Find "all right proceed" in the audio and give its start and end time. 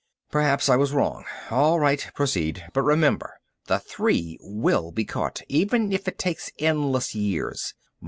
1.51-2.65